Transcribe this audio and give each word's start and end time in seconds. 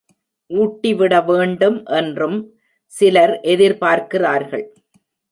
ஊட்டி 0.51 0.91
விடவேண்டும் 0.93 1.77
என்றும் 1.99 2.37
சிலர் 2.93 3.33
எதிர்பார்க்கிறார்கள். 3.43 4.65